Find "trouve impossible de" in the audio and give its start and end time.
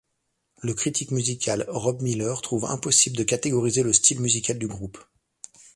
2.41-3.23